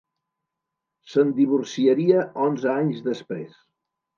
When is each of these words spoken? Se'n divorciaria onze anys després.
Se'n 1.11 1.35
divorciaria 1.41 2.25
onze 2.49 2.73
anys 2.73 3.07
després. 3.13 3.57